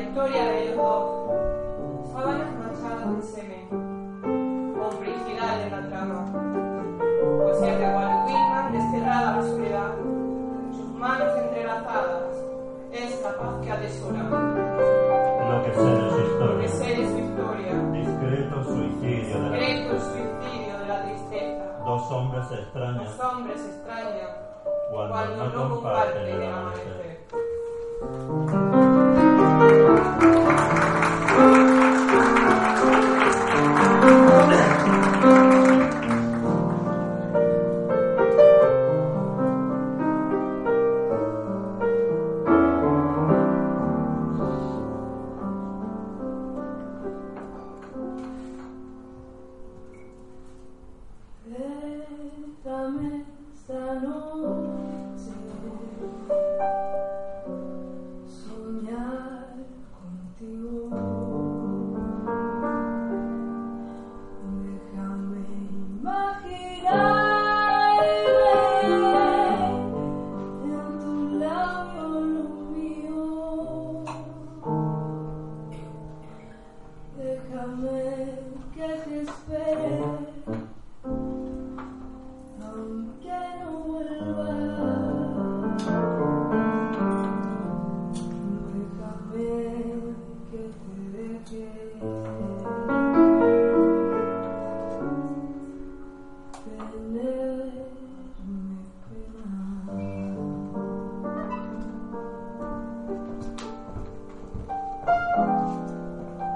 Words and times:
La 0.00 0.06
historia 0.06 0.44
de 0.44 0.62
ellos 0.64 0.76
dos. 0.78 1.04
Sábanas 2.10 2.48
manchadas 2.56 3.16
de 3.16 3.22
semen. 3.22 3.64
Complicidad 4.80 5.60
en 5.60 5.70
la 5.72 5.82
trama. 5.90 6.24
Poesía 7.42 7.76
de 7.76 7.84
Walt 7.94 8.24
Whitman 8.26 8.72
desterrada 8.72 9.34
a 9.34 9.36
la 9.36 9.42
soledad. 9.42 9.90
Sus 10.72 10.88
manos 10.94 11.28
entrelazadas. 11.42 12.32
Es 12.92 13.22
la 13.22 13.36
paz 13.36 13.58
que 13.62 13.70
atesora. 13.70 14.22
Lo 14.22 15.62
que 15.64 15.70
sé 15.74 15.84
de 15.84 16.10
su 16.10 16.16
Lo 16.16 16.16
que 16.16 16.64
historia, 16.64 16.68
sé 16.68 16.88
de 16.96 17.06
su 17.06 17.18
historia. 17.18 17.72
discreto 17.92 18.64
suicidio 18.64 19.36
de 19.36 19.50
la 19.50 19.58
Secreto 19.58 20.00
suicidio 20.00 20.78
de 20.78 20.86
la 20.88 21.02
tristeza. 21.04 21.64
dos 21.84 22.10
hombres 22.10 22.44
extraños 22.52 23.04
Los 23.04 23.20
hombres 23.20 23.60
extrañan 23.66 24.30
cuando, 24.90 25.12
cuando 25.12 25.44
no 25.50 25.68
comparten 25.74 26.26
el 26.26 26.42
amanecer. 26.42 27.20
Thank 29.96 30.74
you. 30.74 30.79
Contigo. 60.40 60.90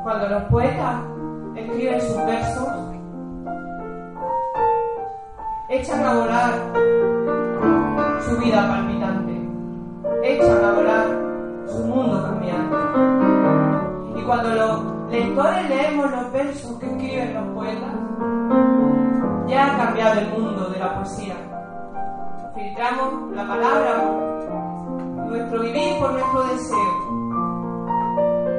Cuando 0.02 0.28
los 0.28 0.42
poetas 0.44 0.96
escriben 1.56 2.00
sus 2.00 2.16
versos, 2.26 2.68
echan 5.70 6.04
a 6.04 6.14
volar 6.14 6.52
su 8.20 8.36
vida 8.38 8.68
palpitante, 8.68 9.32
echan 10.22 10.64
a 10.64 10.72
volar 10.72 11.06
su 11.66 11.78
mundo 11.84 12.22
cambiante. 12.22 12.76
Y 14.20 14.22
cuando 14.24 14.54
los 14.54 15.10
lectores 15.10 15.68
leemos 15.70 16.10
los 16.10 16.32
versos 16.32 16.78
que 16.78 16.86
escriben 16.86 17.34
los 17.34 17.46
poetas, 17.54 18.03
ya 19.54 19.72
ha 19.72 19.78
cambiado 19.78 20.20
el 20.20 20.28
mundo 20.30 20.68
de 20.68 20.78
la 20.80 20.96
poesía. 20.96 21.36
Filtramos 22.56 23.30
la 23.36 23.46
palabra, 23.46 24.02
nuestro 25.28 25.60
vivir 25.60 25.96
por 26.00 26.12
nuestro 26.12 26.42
deseo. 26.48 26.92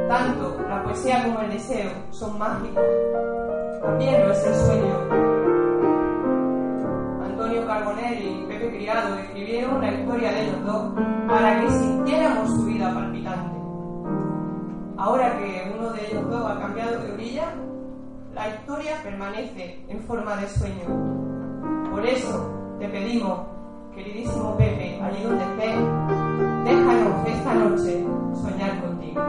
Tanto 0.07 0.57
la 0.69 0.83
poesía 0.83 1.23
como 1.25 1.41
el 1.41 1.51
deseo 1.51 1.91
son 2.11 2.39
mágicos. 2.39 2.83
También 3.81 4.25
lo 4.25 4.31
es 4.31 4.47
el 4.47 4.55
sueño. 4.55 4.95
Antonio 7.25 7.67
Carbonell 7.67 8.23
y 8.23 8.45
Pepe 8.47 8.77
Criado 8.77 9.15
escribieron 9.17 9.81
la 9.81 9.91
historia 9.91 10.31
de 10.31 10.51
los 10.51 10.65
dos 10.65 10.93
para 11.27 11.59
que 11.59 11.71
sintiéramos 11.71 12.49
su 12.51 12.65
vida 12.67 12.93
palpitante. 12.93 13.55
ahora 14.97 15.37
que 15.39 15.73
uno 15.77 15.89
de 15.89 16.07
ellos 16.07 16.29
dos 16.29 16.51
ha 16.51 16.57
cambiado 16.57 16.99
de 16.99 17.11
orilla, 17.11 17.53
la 18.35 18.49
historia 18.49 19.01
permanece 19.01 19.79
en 19.87 20.01
forma 20.01 20.35
de 20.35 20.47
sueño. 20.49 21.89
Por 21.89 22.05
eso 22.05 22.75
te 22.79 22.89
pedimos, 22.89 23.47
queridísimo 23.95 24.57
Pepe, 24.57 24.99
allí 25.01 25.23
donde 25.23 25.43
estés, 25.45 25.77
déjanos 26.65 27.27
esta 27.27 27.53
noche 27.53 28.05
soñar 28.41 28.81
contigo. 28.81 29.21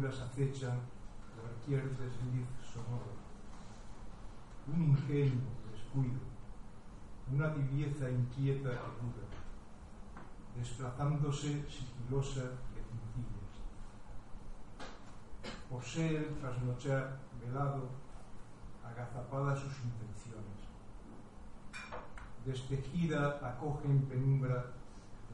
Criaturas 0.00 0.20
acechan 0.20 0.80
cualquier 1.36 1.82
desliz 1.98 2.46
sonoro. 2.72 3.20
Un 4.66 4.82
ingenuo 4.82 5.52
descuido, 5.70 6.20
una 7.30 7.52
tibieza 7.52 8.10
inquieta 8.10 8.70
que 8.70 8.76
cura 8.76 9.26
desplazándose 10.56 11.64
sigilosa 11.68 12.40
de 12.40 12.80
puntillas. 12.88 13.54
Posee 15.68 16.16
el 16.16 16.38
trasnochar 16.38 17.18
velado, 17.44 17.90
agazapada 18.84 19.54
sus 19.54 19.74
intenciones. 19.84 20.60
Destejida 22.44 23.38
acoge 23.42 23.86
en 23.86 24.02
penumbra 24.06 24.72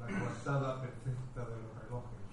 la 0.00 0.06
coartada 0.06 0.80
perfecta 0.82 1.40
de 1.40 1.62
los 1.62 1.82
relojes. 1.82 2.26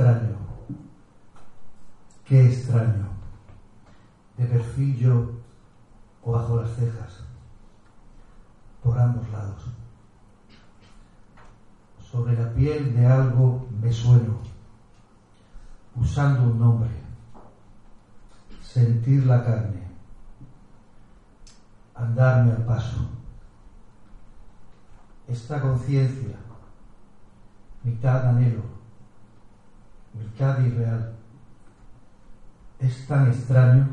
Extraño. 0.00 0.38
Qué 2.30 2.46
extraño. 2.46 3.08
De 4.36 4.46
perfil 4.46 4.96
yo 4.96 5.32
o 6.22 6.30
bajo 6.30 6.62
las 6.62 6.70
cejas. 6.76 7.24
Por 8.84 8.96
ambos 8.96 9.28
lados. 9.30 9.64
Sobre 12.08 12.38
la 12.38 12.54
piel 12.54 12.94
de 12.94 13.04
algo 13.04 13.66
me 13.82 13.92
sueno. 13.92 14.38
Usando 15.96 16.44
un 16.44 16.60
nombre. 16.60 16.90
Sentir 18.62 19.26
la 19.26 19.44
carne. 19.44 19.82
Andarme 21.96 22.52
al 22.52 22.64
paso. 22.64 23.10
Esta 25.26 25.60
conciencia. 25.60 26.36
Mitad 27.82 28.28
anhelo 28.28 28.62
mitad 30.14 30.58
irreal. 30.60 31.19
Es 32.90 33.06
tan 33.06 33.28
extraño. 33.28 33.86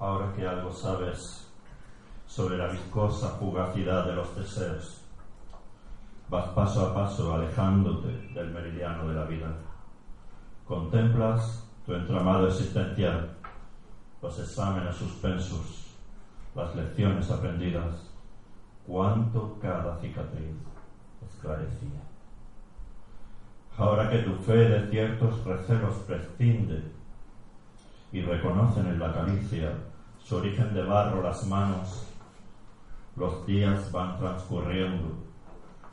ahora 0.00 0.32
que 0.34 0.46
algo 0.46 0.72
sabes 0.72 1.48
sobre 2.26 2.56
la 2.56 2.68
viscosa 2.68 3.36
fugacidad 3.38 4.06
de 4.06 4.14
los 4.14 4.34
deseos, 4.34 5.02
vas 6.30 6.48
paso 6.54 6.86
a 6.86 6.94
paso 6.94 7.34
alejándote 7.34 8.08
del 8.32 8.50
meridiano 8.52 9.06
de 9.06 9.14
la 9.14 9.24
vida. 9.26 9.67
Contemplas 10.68 11.64
tu 11.86 11.94
entramado 11.94 12.46
existencial, 12.46 13.30
los 14.20 14.38
exámenes 14.38 14.94
suspensos, 14.96 15.94
las 16.54 16.76
lecciones 16.76 17.30
aprendidas, 17.30 18.10
cuánto 18.86 19.58
cada 19.62 19.98
cicatriz 19.98 20.54
esclarecía. 21.26 22.02
Ahora 23.78 24.10
que 24.10 24.18
tu 24.18 24.34
fe 24.34 24.58
de 24.68 24.90
ciertos 24.90 25.42
recelos 25.42 25.94
prescinde 26.06 26.82
y 28.12 28.20
reconocen 28.20 28.88
en 28.88 28.98
la 28.98 29.14
calicia 29.14 29.72
su 30.22 30.36
origen 30.36 30.74
de 30.74 30.82
barro 30.82 31.22
las 31.22 31.46
manos, 31.46 32.08
los 33.16 33.46
días 33.46 33.90
van 33.90 34.18
transcurriendo 34.18 35.14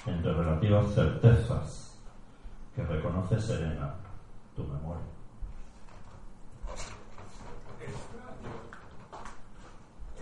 entre 0.06 0.34
relativas 0.34 0.94
certezas 0.94 1.98
que 2.76 2.84
reconoce 2.84 3.40
serena 3.40 4.05
tu 4.56 4.64
memoria. 4.64 5.04
Extraño, 7.82 8.54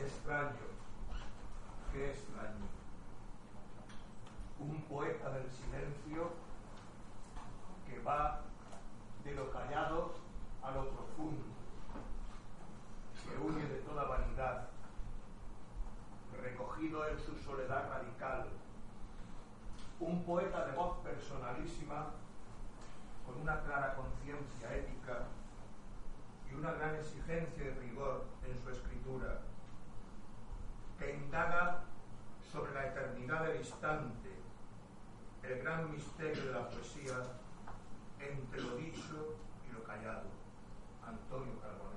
extraño, 0.04 0.66
qué 1.92 2.10
extraño. 2.10 2.66
Un 4.60 4.82
poeta 4.84 5.30
del 5.30 5.50
silencio 5.52 6.32
que 7.88 8.00
va 8.00 8.42
de 9.24 9.36
lo 9.36 9.52
callado 9.52 10.16
a 10.64 10.72
lo 10.72 10.90
profundo, 10.90 11.44
que 13.24 13.38
huye 13.38 13.68
de 13.68 13.82
toda 13.82 14.06
vanidad, 14.06 14.70
recogido 16.42 17.08
en 17.08 17.20
su 17.20 17.36
soledad 17.38 17.90
radical. 17.90 18.48
Un 20.00 20.24
poeta 20.26 20.66
de 20.66 20.72
voz 20.76 20.98
personalísima, 21.04 22.08
con 23.26 23.42
una 23.42 23.62
clara 23.62 23.96
conciencia 23.96 24.76
ética 24.76 25.28
y 26.50 26.56
una 26.56 26.72
gran 26.74 26.96
exigencia 26.96 27.64
de 27.64 27.74
rigor 27.80 28.26
en 28.48 28.58
su 28.62 28.70
escritura, 28.70 29.42
que 31.00 31.16
indaga 31.16 31.84
sobre 32.52 32.74
la 32.74 32.88
eternidad 32.88 33.46
del 33.46 33.58
instante, 33.58 34.30
el 35.44 35.62
gran 35.62 35.92
misterio 35.92 36.46
de 36.46 36.52
la 36.52 36.70
poesía 36.70 37.16
entre 38.20 38.62
lo 38.62 38.76
dicho 38.78 39.36
y 39.70 39.74
lo 39.74 39.84
callado. 39.84 40.30
Antonio 41.06 41.60
Carbonell. 41.60 41.94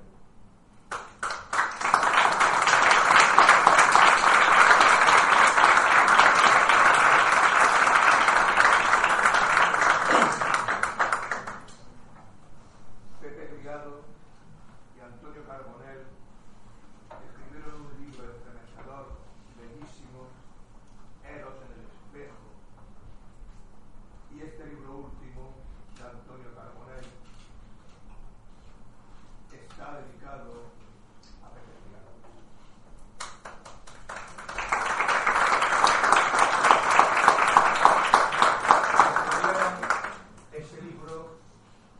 Pepe 13.20 13.48
Criado 13.56 14.02
y 14.96 15.00
Antonio 15.00 15.46
Carbonell 15.46 16.06
escribieron 17.28 17.80
un 17.82 17.92
libro 18.04 18.24
estremecedor, 18.32 19.06
bellísimo, 19.56 20.28
Eros 21.24 21.54
en 21.62 21.72
el 21.72 21.82
espejo. 21.86 22.46
Y 24.34 24.40
este 24.42 24.66
libro 24.66 24.96
último 24.96 25.54
de 25.96 26.02
Antonio 26.04 26.54
Carbonell 26.54 27.06
está 29.52 30.00
dedicado 30.00 30.52
a 31.42 31.48
Pepe 31.50 31.74
Criado. 31.82 32.10
Escribieron 39.32 39.74
ese 40.52 40.82
libro 40.82 41.38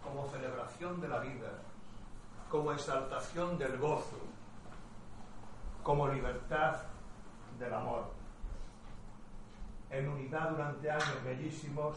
como 0.03 0.29
celebración 0.31 1.01
de 1.01 1.09
la 1.09 1.21
vida, 1.21 1.63
como 2.51 2.73
exaltación 2.73 3.59
del 3.59 3.77
gozo, 3.79 4.19
como 5.83 6.09
libertad 6.09 6.77
del 7.59 7.75
amor. 7.75 8.11
En 9.91 10.09
unidad 10.09 10.51
durante 10.51 10.91
años 10.91 11.25
bellísimos, 11.25 11.97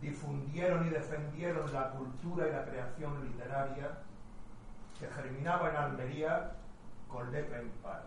difundieron 0.00 0.86
y 0.86 0.90
defendieron 0.90 1.72
la 1.72 1.90
cultura 1.90 2.48
y 2.48 2.52
la 2.52 2.64
creación 2.64 3.24
literaria 3.24 3.98
que 4.98 5.06
germinaba 5.08 5.70
en 5.70 5.76
Almería 5.76 6.52
con 7.08 7.30
letra 7.32 7.62
impar. 7.62 8.04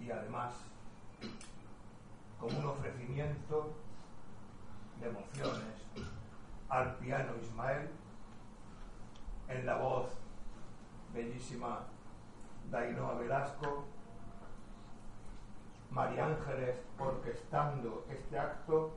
Y 0.00 0.10
además, 0.10 0.52
como 2.38 2.58
un 2.58 2.66
ofrecimiento 2.66 3.72
de 5.00 5.08
emociones 5.08 5.74
al 6.68 6.94
piano 6.96 7.32
Ismael, 7.42 7.88
en 9.48 9.66
la 9.66 9.76
voz 9.76 10.10
bellísima 11.12 11.80
de 12.70 12.78
Ainhoa 12.78 13.14
Velasco, 13.14 13.84
María 15.90 16.26
Ángeles 16.26 16.82
orquestando 16.98 18.04
este 18.10 18.38
acto, 18.38 18.92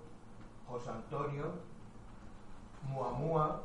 José 0.68 0.90
Antonio, 0.90 1.54
Muamua 2.84 3.62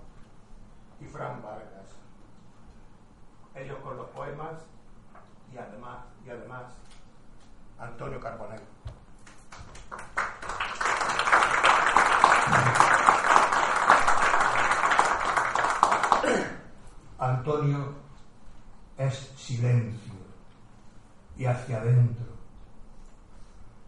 y 1.00 1.06
Fran 1.06 1.42
Vargas. 1.42 2.00
Ellos 3.54 3.78
con 3.80 3.96
los 3.96 4.08
poemas 4.10 4.64
y 5.52 5.58
además, 5.58 6.04
y 6.24 6.30
además, 6.30 6.72
Antonio 7.78 8.20
Carbonell. 8.20 8.60
Antonio 17.18 17.94
es 18.98 19.32
silencio 19.36 20.12
y 21.36 21.46
hacia 21.46 21.78
adentro, 21.78 22.26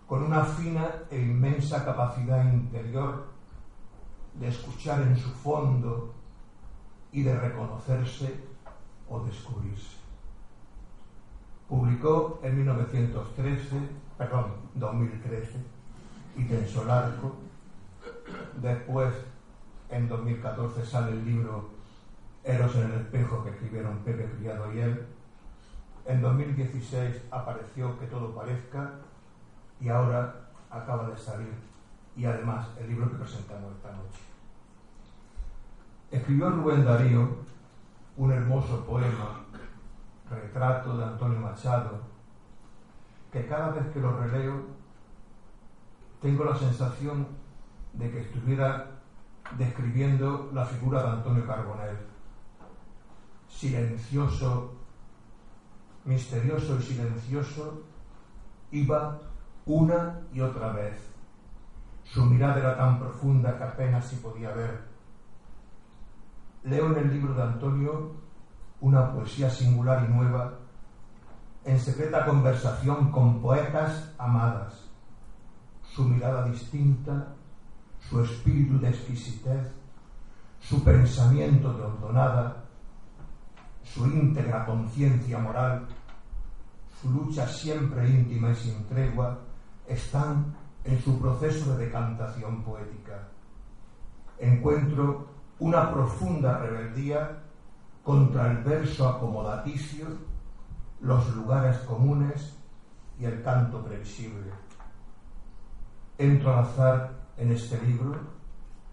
con 0.07 0.23
una 0.23 0.45
fina 0.45 0.89
e 1.11 1.19
inmensa 1.19 1.85
capacidad 1.85 2.51
interior 2.51 3.27
de 4.33 4.49
escuchar 4.49 5.03
en 5.03 5.17
su 5.17 5.29
fondo 5.31 6.15
y 7.13 7.23
de 7.23 7.39
reconocerse 7.39 8.35
o 9.11 9.21
descubrirse. 9.21 9.99
Publicó 11.69 12.41
en 12.43 12.57
1913, 12.57 13.77
perdón, 14.17 14.53
2013, 14.75 15.53
y 16.37 16.45
Tenso 16.45 16.85
Largo. 16.85 17.37
Después, 18.63 19.13
en 19.91 20.09
2014, 20.09 20.87
sale 20.87 21.13
el 21.13 21.25
libro 21.27 21.78
Eros 22.49 22.75
en 22.77 22.85
el 22.85 23.01
espejo 23.01 23.45
que 23.45 23.51
escribieron 23.51 23.99
Pepe 23.99 24.25
Criado 24.25 24.73
y 24.73 24.79
él. 24.79 25.07
En 26.07 26.23
2016 26.23 27.25
apareció 27.31 27.99
Que 28.01 28.07
todo 28.07 28.35
parezca 28.35 28.93
y 29.79 29.91
ahora 29.91 30.49
acaba 30.71 31.11
de 31.11 31.19
salir 31.19 31.53
y 32.17 32.25
además 32.25 32.69
el 32.81 32.89
libro 32.89 33.11
que 33.11 33.17
presentamos 33.17 33.77
esta 33.77 33.93
noche. 33.93 34.21
Escribió 36.11 36.49
Rubén 36.49 36.87
Darío 36.87 37.37
un 38.17 38.33
hermoso 38.33 38.83
poema, 38.87 39.45
retrato 40.31 40.97
de 40.97 41.05
Antonio 41.05 41.41
Machado, 41.41 42.01
que 43.31 43.47
cada 43.47 43.73
vez 43.73 43.87
que 43.93 44.01
lo 44.01 44.19
releo 44.19 44.63
tengo 46.23 46.45
la 46.45 46.57
sensación 46.57 47.27
de 47.93 48.11
que 48.11 48.23
estuviera 48.23 48.87
describiendo 49.59 50.51
la 50.55 50.65
figura 50.65 51.03
de 51.03 51.09
Antonio 51.11 51.47
Carbonell 51.47 52.18
silencioso, 53.49 54.75
misterioso 56.05 56.79
y 56.79 56.83
silencioso, 56.83 57.83
iba 58.71 59.19
una 59.67 60.21
y 60.33 60.41
otra 60.41 60.73
vez. 60.73 60.99
Su 62.05 62.25
mirada 62.25 62.59
era 62.59 62.77
tan 62.77 62.99
profunda 62.99 63.57
que 63.59 63.65
apenas 63.65 64.07
se 64.07 64.17
podía 64.17 64.51
ver. 64.53 64.89
Leo 66.65 66.87
en 66.93 66.99
el 66.99 67.13
libro 67.13 67.35
de 67.35 67.43
Antonio 67.43 68.13
una 68.81 69.13
poesía 69.13 69.51
singular 69.51 70.05
y 70.05 70.13
nueva, 70.13 70.53
en 71.65 71.79
secreta 71.79 72.25
conversación 72.25 73.11
con 73.11 73.41
poetas 73.43 74.15
amadas, 74.17 74.89
su 75.83 76.05
mirada 76.05 76.45
distinta, 76.45 77.35
su 78.09 78.23
espíritu 78.23 78.79
de 78.79 78.91
exquisitez, 78.91 79.73
su 80.61 80.83
pensamiento 80.83 81.73
de 81.75 81.83
hondonada, 81.83 82.68
su 83.93 84.07
íntegra 84.07 84.65
conciencia 84.67 85.39
moral, 85.39 85.87
su 87.01 87.11
lucha 87.11 87.47
siempre 87.47 88.09
íntima 88.09 88.51
y 88.51 88.55
sin 88.55 88.85
tregua, 88.87 89.39
están 89.87 90.55
en 90.85 91.01
su 91.03 91.19
proceso 91.21 91.77
de 91.77 91.87
decantación 91.87 92.63
poética. 92.63 93.29
Encuentro 94.39 95.29
una 95.59 95.93
profunda 95.93 96.59
rebeldía 96.59 97.43
contra 98.03 98.51
el 98.51 98.59
verso 98.59 99.09
acomodaticio, 99.09 100.07
los 101.01 101.35
lugares 101.35 101.79
comunes 101.79 102.57
y 103.19 103.25
el 103.25 103.43
canto 103.43 103.85
previsible. 103.85 104.51
Entro 106.17 106.53
al 106.53 106.65
azar 106.65 107.13
en 107.37 107.53
este 107.53 107.81
libro 107.83 108.19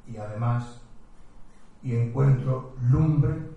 y 0.07 0.17
además 0.17 0.81
y 1.85 1.95
encuentro 1.95 2.75
lumbre, 2.89 3.54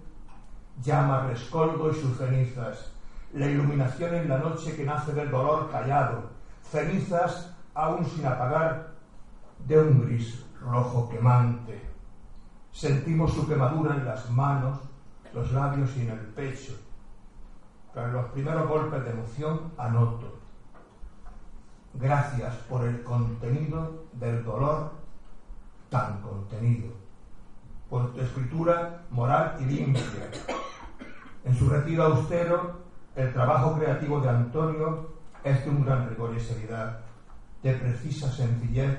llama, 0.82 1.26
rescoldo 1.26 1.90
y 1.90 1.94
sus 1.94 2.16
cenizas, 2.16 2.92
la 3.34 3.46
iluminación 3.46 4.14
en 4.14 4.28
la 4.28 4.38
noche 4.38 4.74
que 4.74 4.84
nace 4.84 5.12
del 5.12 5.30
dolor 5.30 5.70
callado, 5.70 6.30
cenizas 6.62 7.54
aún 7.74 8.04
sin 8.04 8.26
apagar 8.26 8.94
de 9.66 9.78
un 9.78 10.04
gris 10.04 10.44
rojo 10.60 11.08
quemante. 11.08 11.80
Sentimos 12.72 13.32
su 13.32 13.46
quemadura 13.46 13.94
en 13.94 14.04
las 14.04 14.30
manos, 14.30 14.78
los 15.32 15.52
labios 15.52 15.96
y 15.96 16.02
en 16.02 16.10
el 16.10 16.26
pecho. 16.26 16.72
En 17.94 18.12
los 18.12 18.26
primeros 18.26 18.68
golpes 18.68 19.04
de 19.04 19.10
emoción 19.10 19.72
anoto. 19.76 20.38
Gracias 21.94 22.54
por 22.68 22.86
el 22.86 23.02
contenido 23.02 24.04
del 24.12 24.44
dolor 24.44 24.92
tan 25.90 26.20
contenido. 26.20 26.92
Por 27.90 28.12
tu 28.12 28.20
escritura 28.20 29.02
moral 29.10 29.56
y 29.60 29.64
limpia. 29.64 30.30
En 31.44 31.54
su 31.54 31.68
retiro 31.68 32.04
austero, 32.04 32.80
el 33.14 33.32
trabajo 33.32 33.78
creativo 33.78 34.20
de 34.20 34.28
Antonio 34.28 35.08
es 35.42 35.64
de 35.64 35.70
un 35.70 35.84
gran 35.84 36.08
rigor 36.08 36.34
y 36.36 36.40
seriedad, 36.40 37.00
de 37.62 37.74
precisa 37.74 38.30
sencillez, 38.30 38.98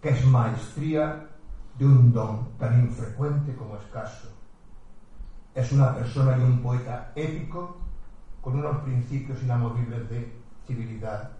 que 0.00 0.10
es 0.10 0.26
maestría 0.26 1.26
de 1.78 1.84
un 1.84 2.12
don 2.12 2.56
tan 2.58 2.80
infrecuente 2.80 3.54
como 3.54 3.76
escaso. 3.76 4.28
Es 5.54 5.72
una 5.72 5.94
persona 5.94 6.36
y 6.38 6.42
un 6.42 6.62
poeta 6.62 7.12
épico 7.14 7.78
con 8.40 8.58
unos 8.58 8.82
principios 8.82 9.42
inamovibles 9.42 10.08
de 10.08 10.32
civilidad. 10.66 11.30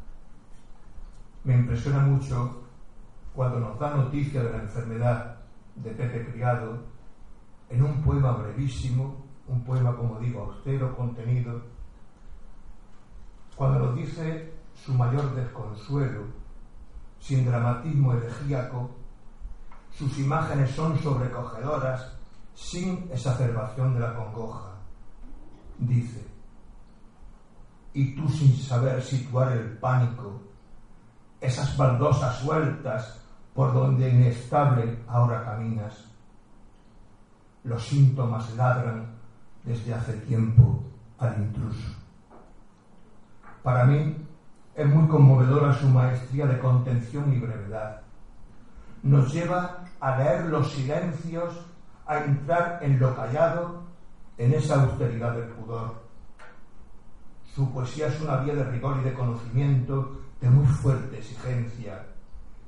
Me 1.44 1.54
impresiona 1.54 2.00
mucho 2.00 2.64
cuando 3.34 3.60
nos 3.60 3.78
da 3.78 3.94
noticia 3.94 4.42
de 4.42 4.50
la 4.50 4.58
enfermedad 4.58 5.36
de 5.76 5.90
Pepe 5.90 6.32
Criado 6.32 6.82
en 7.68 7.82
un 7.82 8.02
poema 8.02 8.32
brevísimo, 8.32 9.25
un 9.48 9.62
poema, 9.64 9.94
como 9.96 10.18
digo, 10.18 10.42
austero, 10.42 10.96
contenido, 10.96 11.62
cuando 13.54 13.78
nos 13.78 13.96
dice 13.96 14.52
su 14.74 14.92
mayor 14.92 15.34
desconsuelo, 15.34 16.24
sin 17.18 17.46
dramatismo 17.46 18.12
elegíaco, 18.12 18.90
sus 19.92 20.18
imágenes 20.18 20.70
son 20.70 20.98
sobrecogedoras, 20.98 22.12
sin 22.54 23.08
exacerbación 23.10 23.94
de 23.94 24.00
la 24.00 24.14
congoja. 24.14 24.72
Dice, 25.78 26.26
y 27.94 28.14
tú 28.14 28.28
sin 28.28 28.54
saber 28.56 29.02
situar 29.02 29.52
el 29.52 29.78
pánico, 29.78 30.42
esas 31.40 31.76
baldosas 31.76 32.38
sueltas 32.40 33.22
por 33.54 33.72
donde 33.72 34.10
inestable 34.10 35.02
ahora 35.08 35.44
caminas. 35.44 36.04
Los 37.64 37.86
síntomas 37.86 38.54
ladran 38.54 39.15
desde 39.66 39.92
hace 39.92 40.12
tiempo 40.20 40.82
al 41.18 41.36
intruso. 41.38 41.94
Para 43.62 43.84
mí 43.84 44.16
es 44.74 44.86
muy 44.86 45.08
conmovedora 45.08 45.74
su 45.74 45.88
maestría 45.88 46.46
de 46.46 46.58
contención 46.58 47.32
y 47.32 47.40
brevedad. 47.40 48.00
Nos 49.02 49.32
lleva 49.32 49.84
a 50.00 50.18
leer 50.18 50.46
los 50.46 50.70
silencios, 50.70 51.66
a 52.06 52.18
entrar 52.18 52.78
en 52.82 52.98
lo 53.00 53.14
callado, 53.14 53.82
en 54.38 54.54
esa 54.54 54.82
austeridad 54.82 55.34
del 55.34 55.48
pudor. 55.48 56.06
Su 57.52 57.72
poesía 57.72 58.06
es 58.06 58.20
una 58.20 58.36
vía 58.38 58.54
de 58.54 58.64
rigor 58.64 58.98
y 59.00 59.04
de 59.04 59.14
conocimiento 59.14 60.20
de 60.40 60.50
muy 60.50 60.66
fuerte 60.66 61.18
exigencia, 61.18 62.06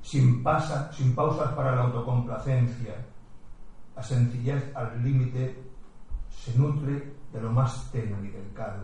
sin, 0.01 0.43
pasa, 0.43 0.91
sin 0.91 1.15
pausas 1.15 1.53
para 1.53 1.75
la 1.75 1.83
autocomplacencia. 1.83 2.95
La 3.95 4.03
sencillez 4.03 4.75
al 4.75 5.01
límite 5.03 5.69
se 6.43 6.57
nutre 6.57 7.15
de 7.33 7.41
lo 7.41 7.51
más 7.51 7.91
tenue 7.91 8.27
y 8.27 8.31
delicado. 8.31 8.83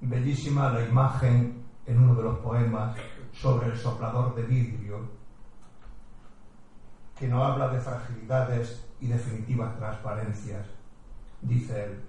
Bellísima 0.00 0.70
la 0.70 0.86
imagen 0.86 1.64
en 1.86 2.02
uno 2.02 2.14
de 2.14 2.22
los 2.22 2.38
poemas 2.38 2.96
sobre 3.32 3.68
el 3.68 3.76
soplador 3.76 4.34
de 4.34 4.42
vidrio, 4.42 5.08
que 7.18 7.26
no 7.26 7.42
habla 7.42 7.68
de 7.68 7.80
fragilidades 7.80 8.86
y 9.00 9.06
definitivas 9.06 9.76
transparencias. 9.76 10.66
Dice 11.40 11.84
él, 11.84 12.04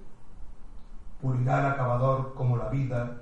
pulirá 1.21 1.62
el 1.62 1.73
acabador 1.73 2.34
como 2.34 2.58
la 2.58 2.69
vida, 2.69 3.21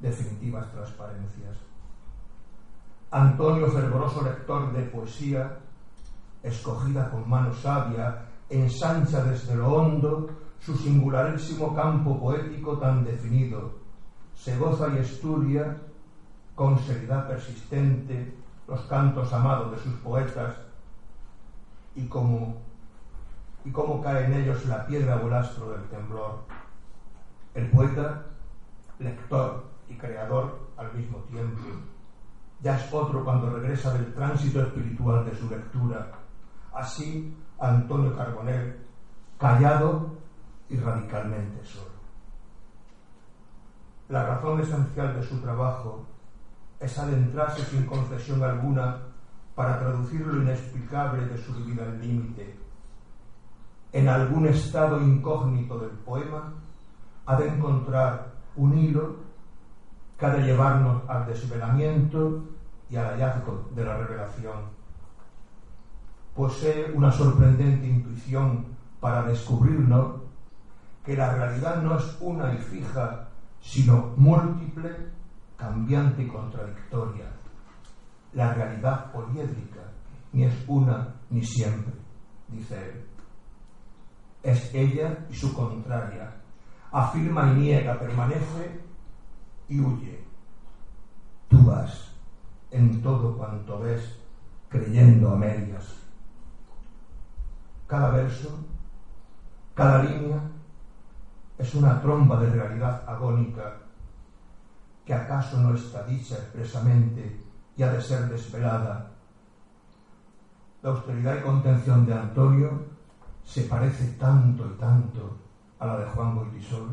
definitivas 0.00 0.70
transparencias. 0.72 1.56
Antonio, 3.10 3.70
fervoroso 3.70 4.22
lector 4.22 4.72
de 4.72 4.82
poesía, 4.84 5.58
escogida 6.42 7.10
con 7.10 7.28
mano 7.28 7.52
sabia, 7.52 8.29
ensancha 8.50 9.24
desde 9.24 9.54
lo 9.54 9.72
hondo 9.72 10.30
su 10.58 10.76
singularísimo 10.76 11.74
campo 11.74 12.18
poético 12.18 12.76
tan 12.78 13.04
definido. 13.04 13.72
Se 14.34 14.56
goza 14.58 14.88
y 14.94 14.98
estudia 14.98 15.76
con 16.54 16.78
seriedad 16.80 17.26
persistente 17.26 18.34
los 18.66 18.80
cantos 18.82 19.32
amados 19.32 19.72
de 19.72 19.78
sus 19.78 19.94
poetas 20.00 20.56
y 21.94 22.06
como 22.06 22.56
y 23.64 23.70
cómo 23.70 24.00
cae 24.00 24.24
en 24.24 24.34
ellos 24.34 24.64
la 24.66 24.86
piedra 24.86 25.16
o 25.16 25.26
el 25.26 25.34
astro 25.34 25.70
del 25.70 25.82
temblor. 25.88 26.44
El 27.54 27.70
poeta, 27.70 28.26
lector 28.98 29.64
y 29.88 29.94
creador 29.94 30.60
al 30.76 30.94
mismo 30.94 31.18
tiempo, 31.30 31.60
ya 32.62 32.76
es 32.78 32.92
otro 32.92 33.24
cuando 33.24 33.50
regresa 33.50 33.92
del 33.92 34.14
tránsito 34.14 34.62
espiritual 34.62 35.24
de 35.24 35.36
su 35.36 35.48
lectura. 35.50 36.12
Así, 36.72 37.34
Antonio 37.60 38.16
Carbonell, 38.16 38.76
callado 39.38 40.16
y 40.68 40.76
radicalmente 40.76 41.64
solo. 41.64 41.90
La 44.08 44.26
razón 44.26 44.60
esencial 44.60 45.14
de 45.14 45.22
su 45.22 45.40
trabajo 45.40 46.04
es 46.80 46.98
adentrarse 46.98 47.64
sin 47.64 47.86
concesión 47.86 48.42
alguna 48.42 49.02
para 49.54 49.78
traducir 49.78 50.22
lo 50.22 50.42
inexplicable 50.42 51.26
de 51.26 51.36
su 51.36 51.52
vida 51.64 51.84
al 51.84 52.00
límite. 52.00 52.56
En 53.92 54.08
algún 54.08 54.46
estado 54.46 55.00
incógnito 55.00 55.78
del 55.78 55.90
poema 55.90 56.54
ha 57.26 57.36
de 57.36 57.48
encontrar 57.48 58.32
un 58.56 58.78
hilo 58.78 59.16
que 60.18 60.26
ha 60.26 60.30
de 60.30 60.42
llevarnos 60.42 61.02
al 61.08 61.26
desvelamiento 61.26 62.42
y 62.88 62.96
al 62.96 63.06
hallazgo 63.06 63.68
de 63.74 63.84
la 63.84 63.96
revelación. 63.98 64.79
Posee 66.34 66.92
una 66.92 67.10
sorprendente 67.10 67.86
intuición 67.86 68.66
para 69.00 69.22
descubrirnos 69.22 70.20
que 71.04 71.16
la 71.16 71.34
realidad 71.34 71.82
no 71.82 71.96
es 71.98 72.16
una 72.20 72.54
y 72.54 72.58
fija, 72.58 73.28
sino 73.60 74.12
múltiple, 74.16 74.90
cambiante 75.56 76.22
y 76.22 76.28
contradictoria. 76.28 77.30
La 78.32 78.54
realidad 78.54 79.10
poliédrica 79.12 79.80
ni 80.32 80.44
es 80.44 80.54
una 80.68 81.14
ni 81.30 81.44
siempre, 81.44 81.92
dice 82.48 82.76
él. 82.76 83.04
Es 84.42 84.74
ella 84.74 85.26
y 85.28 85.34
su 85.34 85.52
contraria. 85.52 86.32
Afirma 86.92 87.52
y 87.52 87.56
niega, 87.56 87.98
permanece 87.98 88.80
y 89.68 89.80
huye. 89.80 90.20
Tú 91.48 91.64
vas 91.64 92.10
en 92.70 93.02
todo 93.02 93.36
cuanto 93.36 93.80
ves, 93.80 94.18
creyendo 94.68 95.30
a 95.30 95.36
medias. 95.36 95.99
Cada 97.90 98.10
verso, 98.10 98.56
cada 99.74 100.04
línea 100.04 100.40
es 101.58 101.74
una 101.74 102.00
tromba 102.00 102.38
de 102.38 102.48
realidad 102.50 103.02
agónica 103.04 103.78
que 105.04 105.12
acaso 105.12 105.58
no 105.58 105.74
está 105.74 106.04
dicha 106.04 106.36
expresamente 106.36 107.40
y 107.76 107.82
ha 107.82 107.92
de 107.92 108.00
ser 108.00 108.28
desvelada. 108.28 109.10
La 110.82 110.90
austeridad 110.90 111.38
y 111.38 111.42
contención 111.42 112.06
de 112.06 112.14
Antonio 112.14 112.80
se 113.42 113.62
parece 113.62 114.12
tanto 114.12 114.66
y 114.66 114.78
tanto 114.78 115.36
a 115.80 115.86
la 115.86 115.98
de 115.98 116.06
Juan 116.10 116.36
Goytisol. 116.36 116.90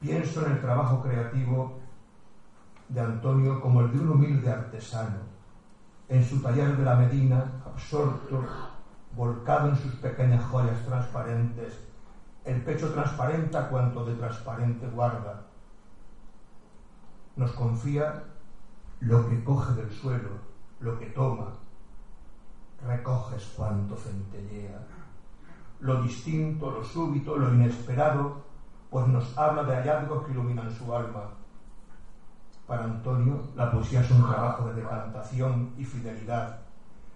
Pienso 0.00 0.44
en 0.44 0.52
el 0.52 0.60
trabajo 0.60 1.00
creativo 1.00 1.78
de 2.90 3.00
Antonio 3.00 3.58
como 3.58 3.80
el 3.80 3.90
de 3.90 4.00
un 4.00 4.10
humilde 4.10 4.50
artesano, 4.50 5.20
en 6.10 6.22
su 6.22 6.42
taller 6.42 6.76
de 6.76 6.84
la 6.84 6.96
Medina, 6.96 7.62
absorto, 7.64 8.44
volcado 9.18 9.68
en 9.68 9.76
sus 9.76 9.94
pequeñas 9.96 10.44
joyas 10.44 10.80
transparentes, 10.86 11.76
el 12.44 12.62
pecho 12.62 12.92
transparenta 12.92 13.68
cuanto 13.68 14.04
de 14.04 14.14
transparente 14.14 14.86
guarda. 14.86 15.42
Nos 17.34 17.50
confía 17.50 18.22
lo 19.00 19.28
que 19.28 19.42
coge 19.42 19.74
del 19.74 19.90
suelo, 19.90 20.30
lo 20.78 20.96
que 21.00 21.06
toma, 21.06 21.48
recoges 22.86 23.44
cuanto 23.56 23.96
centellea. 23.96 24.86
lo 25.80 26.02
distinto, 26.02 26.70
lo 26.70 26.84
súbito, 26.84 27.36
lo 27.36 27.54
inesperado, 27.54 28.42
pues 28.90 29.06
nos 29.08 29.36
habla 29.36 29.64
de 29.64 29.76
hallazgos 29.76 30.24
que 30.24 30.32
iluminan 30.32 30.70
su 30.72 30.92
alma. 30.94 31.30
Para 32.68 32.84
Antonio, 32.84 33.48
la 33.56 33.70
poesía 33.70 34.00
es 34.00 34.10
un 34.10 34.26
trabajo 34.28 34.66
de 34.68 34.74
decantación 34.74 35.72
y 35.76 35.84
fidelidad, 35.84 36.60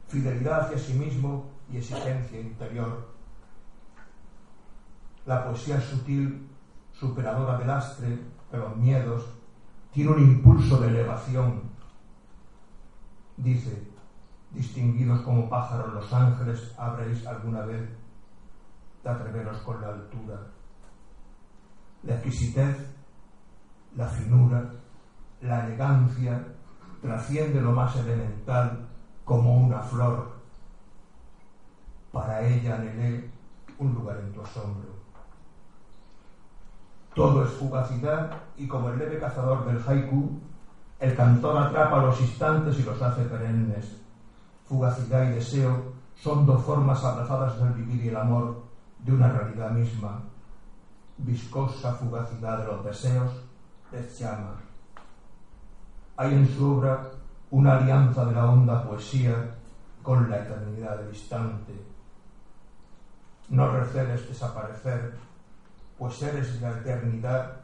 fidelidad 0.09 0.63
hacia 0.63 0.79
sí 0.79 0.95
mismo 0.95 1.52
y 1.71 1.79
exigencia 1.79 2.41
interior. 2.41 3.09
La 5.27 5.45
poesía 5.45 5.79
es 5.79 5.85
sutil, 5.85 6.49
superadora 6.93 7.59
del 7.59 7.71
astre, 7.71 8.19
de 8.51 8.59
los 8.59 8.77
miedos, 8.77 9.27
tiene 9.93 10.11
un 10.11 10.23
impulso 10.23 10.81
de 10.81 10.89
elevación. 10.89 11.63
Dice, 13.37 13.89
distinguidos 14.51 15.21
como 15.23 15.49
pájaros 15.49 15.93
los 15.95 16.13
ángeles, 16.13 16.75
habréis 16.79 17.27
alguna 17.27 17.63
vez 17.63 17.89
de 19.03 19.11
atreveros 19.11 19.59
con 19.59 19.81
la 19.81 19.89
altura. 19.89 20.39
La 22.03 22.15
exquisitez, 22.15 22.77
la 23.97 24.09
finura, 24.09 24.71
la 25.41 25.67
elegancia 25.67 26.45
trasciende 27.01 27.61
lo 27.61 27.73
más 27.73 27.95
elemental 27.97 28.89
como 29.25 29.57
una 29.57 29.81
flor. 29.81 30.32
Para 32.13 32.47
ella 32.47 32.77
anhelé 32.77 33.31
un 33.79 33.95
lugar 33.95 34.19
en 34.19 34.33
tu 34.33 34.43
asombro. 34.43 34.91
Todo 37.15 37.45
es 37.45 37.51
fugacidad 37.51 38.31
y 38.57 38.69
como 38.69 38.91
el 38.91 38.99
leve 38.99 39.19
cazador 39.19 39.67
del 39.67 39.83
haiku, 39.87 40.39
el 41.01 41.17
cantor 41.17 41.57
atrapa 41.57 42.03
los 42.03 42.21
instantes 42.21 42.79
y 42.79 42.83
los 42.85 43.01
hace 43.03 43.25
perennes. 43.25 44.01
Fugacidad 44.67 45.25
y 45.25 45.35
deseo 45.35 45.93
son 46.15 46.47
dos 46.47 46.63
formas 46.63 47.03
abrazadas 47.03 47.59
del 47.59 47.73
vivir 47.73 48.05
y 48.05 48.09
el 48.09 48.17
amor 48.17 48.63
de 48.99 49.13
una 49.13 49.29
realidad 49.29 49.71
misma. 49.71 50.23
Viscosa 51.19 51.95
fugacidad 51.95 52.59
de 52.59 52.67
los 52.67 52.85
deseos 52.85 53.31
les 53.91 54.19
llama. 54.19 54.55
Hay 56.17 56.33
en 56.35 56.49
su 56.49 56.79
obra 56.79 57.11
una 57.51 57.79
alianza 57.79 58.25
de 58.25 58.33
la 58.33 58.47
honda 58.47 58.83
poesía 58.83 59.35
con 60.03 60.31
la 60.31 60.39
eternidad 60.39 60.99
del 60.99 61.09
instante. 61.09 61.92
No 63.53 63.69
receles 63.69 64.27
desaparecer 64.27 65.13
pues 65.99 66.23
eres 66.23 66.59
la 66.63 66.71
eternidad 66.71 67.61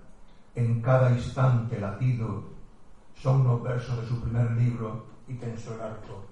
en 0.54 0.82
cada 0.82 1.10
instante 1.12 1.80
latido. 1.80 2.42
Son 3.14 3.42
los 3.42 3.62
versos 3.62 3.96
de 3.96 4.06
su 4.06 4.20
primer 4.20 4.50
libro 4.50 5.06
y 5.26 5.34
tenso 5.36 5.74
el 5.74 5.80
arco. 5.80 6.24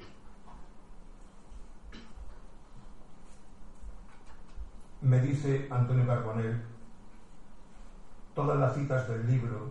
Me 5.00 5.20
dice 5.20 5.68
Antonio 5.70 6.06
Carbonell, 6.06 6.62
todas 8.34 8.60
las 8.60 8.74
citas 8.74 9.08
del 9.08 9.26
libro 9.26 9.70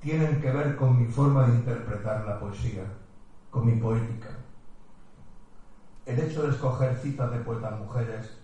tienen 0.00 0.38
que 0.38 0.52
ver 0.52 0.76
con 0.76 0.98
mi 0.98 1.06
forma 1.06 1.46
de 1.46 1.54
interpretar 1.54 2.26
la 2.26 2.38
poesía, 2.38 2.84
con 3.50 3.64
mi 3.64 3.80
poética. 3.80 4.28
El 6.04 6.18
hecho 6.18 6.42
de 6.42 6.50
escoger 6.50 6.96
citas 6.96 7.30
de 7.30 7.38
poetas 7.38 7.78
mujeres 7.78 8.38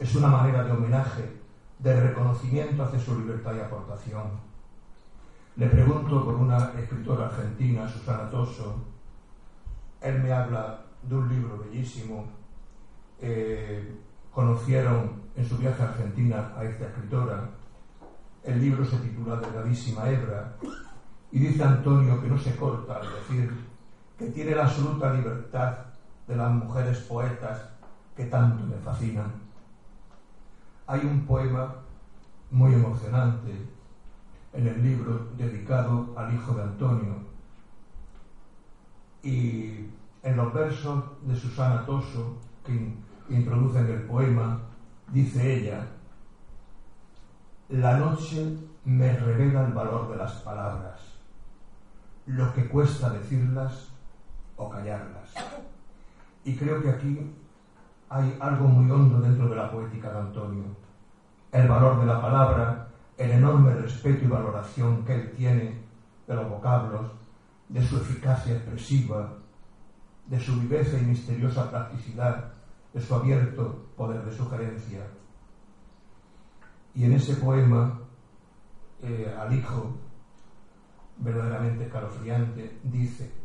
es 0.00 0.14
una 0.16 0.28
manera 0.28 0.64
de 0.64 0.72
homenaje 0.72 1.32
de 1.78 2.00
reconocimiento 2.00 2.82
hacia 2.82 2.98
su 2.98 3.18
libertad 3.18 3.54
y 3.54 3.60
aportación. 3.60 4.24
Le 5.56 5.68
pregunto 5.68 6.24
por 6.24 6.34
una 6.34 6.72
escritora 6.76 7.26
argentina, 7.26 7.88
Susana 7.88 8.28
Toso. 8.30 8.82
Él 10.00 10.22
me 10.22 10.32
habla 10.32 10.80
de 11.02 11.14
un 11.14 11.28
libro 11.28 11.58
bellísimo. 11.58 12.24
Eh, 13.20 13.96
conocieron 14.32 15.22
en 15.36 15.48
su 15.48 15.56
viaje 15.56 15.82
a 15.82 15.90
Argentina 15.90 16.52
a 16.56 16.64
esta 16.64 16.86
escritora. 16.86 17.48
El 18.42 18.60
libro 18.60 18.84
se 18.84 18.96
titula 18.98 19.36
Delgadísima 19.36 20.08
Hebra 20.10 20.56
y 21.30 21.38
dice 21.38 21.62
Antonio 21.62 22.20
que 22.20 22.28
no 22.28 22.38
se 22.38 22.56
corta 22.56 22.96
al 22.96 23.06
decir 23.14 23.54
que 24.18 24.26
tiene 24.26 24.56
la 24.56 24.64
absoluta 24.64 25.12
libertad 25.12 25.83
de 26.26 26.36
las 26.36 26.50
mujeres 26.50 26.98
poetas 27.00 27.60
que 28.16 28.24
tanto 28.26 28.64
me 28.64 28.76
fascinan 28.76 29.44
hay 30.86 31.00
un 31.00 31.24
poema 31.26 31.76
muy 32.50 32.74
emocionante 32.74 33.50
en 34.52 34.66
el 34.66 34.82
libro 34.82 35.28
dedicado 35.36 36.14
al 36.16 36.34
hijo 36.34 36.52
de 36.54 36.62
Antonio. 36.62 37.14
Y 39.22 39.86
en 40.22 40.36
los 40.36 40.52
versos 40.52 41.04
de 41.22 41.36
Susana 41.36 41.86
Toso, 41.86 42.36
que 42.64 42.94
introducen 43.30 43.86
el 43.86 44.02
poema, 44.02 44.60
dice 45.08 45.58
ella, 45.58 45.86
la 47.70 47.96
noche 47.96 48.58
me 48.84 49.16
revela 49.16 49.66
el 49.66 49.72
valor 49.72 50.10
de 50.10 50.16
las 50.16 50.32
palabras, 50.42 51.00
lo 52.26 52.52
que 52.52 52.68
cuesta 52.68 53.08
decirlas 53.08 53.88
o 54.56 54.68
callarlas. 54.68 55.32
Y 56.44 56.56
creo 56.56 56.82
que 56.82 56.90
aquí 56.90 57.34
hay 58.08 58.36
algo 58.40 58.68
muy 58.68 58.90
hondo 58.90 59.20
dentro 59.20 59.48
de 59.48 59.56
la 59.56 59.70
poética 59.70 60.12
de 60.12 60.18
Antonio. 60.18 60.64
El 61.50 61.68
valor 61.68 62.00
de 62.00 62.06
la 62.06 62.20
palabra, 62.20 62.88
el 63.16 63.30
enorme 63.30 63.74
respeto 63.74 64.24
y 64.24 64.28
valoración 64.28 65.04
que 65.04 65.14
él 65.14 65.32
tiene 65.32 65.80
de 66.26 66.34
los 66.34 66.48
vocablos, 66.48 67.10
de 67.68 67.82
su 67.82 67.96
eficacia 67.96 68.54
expresiva, 68.54 69.32
de 70.26 70.40
su 70.40 70.60
viveza 70.60 70.98
y 70.98 71.04
misteriosa 71.04 71.70
practicidad, 71.70 72.52
de 72.92 73.00
su 73.00 73.14
abierto 73.14 73.86
poder 73.96 74.24
de 74.24 74.32
sugerencia. 74.32 75.06
Y 76.94 77.04
en 77.04 77.14
ese 77.14 77.34
poema, 77.36 78.00
eh, 79.02 79.34
al 79.38 79.52
hijo, 79.52 79.96
verdaderamente 81.18 81.84
escalofriante, 81.84 82.78
dice, 82.84 83.43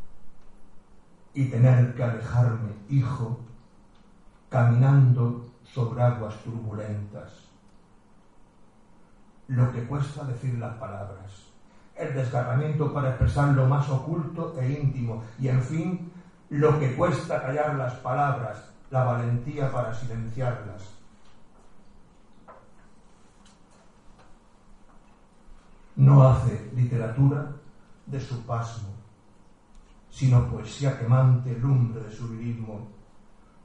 y 1.39 1.45
tener 1.45 1.95
que 1.95 2.03
alejarme, 2.03 2.73
hijo, 2.89 3.39
caminando 4.49 5.45
sobre 5.63 6.01
aguas 6.01 6.35
turbulentas. 6.43 7.31
Lo 9.47 9.71
que 9.71 9.87
cuesta 9.87 10.25
decir 10.25 10.59
las 10.59 10.75
palabras, 10.75 11.45
el 11.95 12.13
desgarramiento 12.13 12.93
para 12.93 13.11
expresar 13.11 13.53
lo 13.53 13.67
más 13.67 13.89
oculto 13.89 14.53
e 14.59 14.81
íntimo 14.81 15.23
y, 15.39 15.47
en 15.47 15.61
fin, 15.63 16.11
lo 16.49 16.77
que 16.77 16.97
cuesta 16.97 17.41
callar 17.41 17.75
las 17.75 17.93
palabras, 17.93 18.71
la 18.91 19.05
valentía 19.05 19.71
para 19.71 19.93
silenciarlas. 19.93 20.89
No 25.95 26.21
hace 26.27 26.69
literatura 26.75 27.47
de 28.07 28.19
su 28.19 28.45
pasmo, 28.45 28.89
sino 30.09 30.49
poesía 30.49 30.97
quemante, 30.97 31.57
lumbre 31.57 32.03
de 32.03 32.11
su 32.11 32.29
virismo 32.29 32.99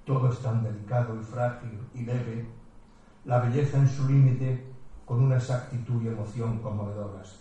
todo 0.04 0.30
es 0.30 0.38
tan 0.40 0.62
delicado 0.62 1.18
y 1.18 1.24
frágil 1.24 1.80
y 1.94 2.04
leve, 2.04 2.46
la 3.24 3.40
belleza 3.40 3.78
en 3.78 3.88
su 3.88 4.06
límite 4.06 4.66
con 5.04 5.22
una 5.22 5.36
exactitud 5.36 6.02
y 6.02 6.08
emoción 6.08 6.58
conmovedoras. 6.58 7.40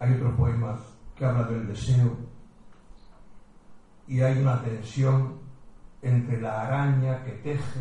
Hay 0.00 0.14
otro 0.14 0.36
poema 0.36 0.76
que 1.14 1.24
habla 1.24 1.44
del 1.44 1.68
deseo 1.68 2.16
y 4.08 4.20
hay 4.20 4.38
una 4.40 4.60
tensión 4.60 5.38
entre 6.02 6.40
la 6.40 6.62
araña 6.62 7.22
que 7.24 7.32
teje 7.32 7.80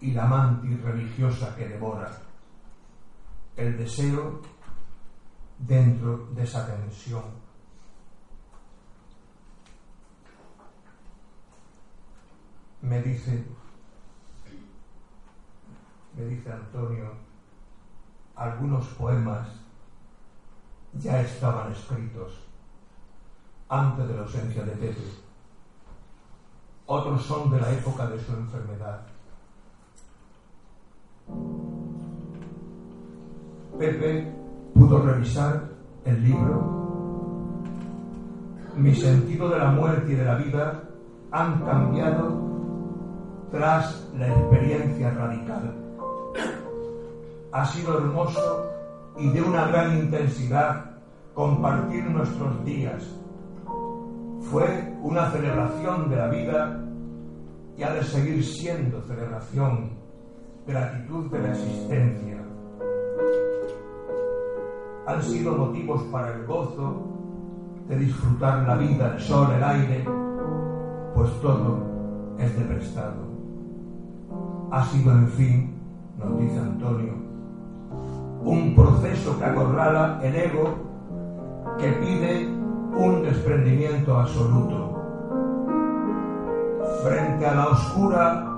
y 0.00 0.12
la 0.12 0.26
mantis 0.26 0.78
religiosa 0.82 1.56
que 1.56 1.66
devora. 1.66 2.10
El 3.56 3.78
deseo 3.78 4.42
dentro 5.58 6.28
de 6.34 6.42
esa 6.42 6.66
tensión 6.66 7.22
me 12.84 13.00
dice, 13.02 13.44
me 16.16 16.24
dice 16.26 16.52
Antonio, 16.52 17.12
algunos 18.36 18.86
poemas 18.88 19.48
ya 20.92 21.20
estaban 21.20 21.72
escritos 21.72 22.40
antes 23.68 24.06
de 24.06 24.14
la 24.14 24.20
ausencia 24.22 24.64
de 24.64 24.72
Pepe. 24.72 25.02
Otros 26.86 27.22
son 27.24 27.50
de 27.50 27.60
la 27.60 27.72
época 27.72 28.06
de 28.06 28.22
su 28.22 28.32
enfermedad. 28.32 29.00
Pepe 33.78 34.32
pudo 34.74 34.98
revisar 35.02 35.70
el 36.04 36.22
libro. 36.22 36.84
Mi 38.76 38.94
sentido 38.94 39.48
de 39.48 39.58
la 39.58 39.70
muerte 39.70 40.12
y 40.12 40.16
de 40.16 40.24
la 40.24 40.34
vida 40.34 40.82
han 41.30 41.64
cambiado 41.64 42.54
tras 43.50 44.08
la 44.18 44.28
experiencia 44.28 45.10
radical. 45.10 45.74
Ha 47.52 47.66
sido 47.66 47.98
hermoso 47.98 48.70
y 49.18 49.28
de 49.28 49.42
una 49.42 49.66
gran 49.68 49.98
intensidad 49.98 50.84
compartir 51.34 52.04
nuestros 52.04 52.64
días. 52.64 53.04
Fue 54.50 54.94
una 55.02 55.30
celebración 55.30 56.10
de 56.10 56.16
la 56.16 56.28
vida 56.28 56.80
y 57.76 57.82
ha 57.82 57.92
de 57.92 58.04
seguir 58.04 58.44
siendo 58.44 59.00
celebración, 59.02 59.90
gratitud 60.66 61.30
de 61.30 61.38
la 61.40 61.48
existencia. 61.50 62.44
Han 65.06 65.22
sido 65.22 65.54
motivos 65.54 66.02
para 66.04 66.34
el 66.34 66.46
gozo 66.46 67.14
de 67.88 67.98
disfrutar 67.98 68.66
la 68.66 68.76
vida, 68.76 69.14
el 69.14 69.20
sol, 69.20 69.48
el 69.54 69.62
aire, 69.62 70.04
pues 71.14 71.30
todo 71.40 71.78
es 72.38 72.56
de 72.56 72.64
prestado. 72.64 73.23
Ha 74.70 74.84
sido, 74.86 75.12
en 75.12 75.28
fin, 75.28 75.74
nos 76.18 76.38
dice 76.38 76.58
Antonio, 76.58 77.12
un 78.42 78.74
proceso 78.74 79.38
que 79.38 79.44
acorrala 79.44 80.20
el 80.22 80.34
ego 80.34 80.74
que 81.78 81.92
pide 81.92 82.48
un 82.96 83.22
desprendimiento 83.22 84.18
absoluto. 84.18 85.00
Frente 87.02 87.46
a 87.46 87.54
la 87.54 87.66
oscura 87.68 88.50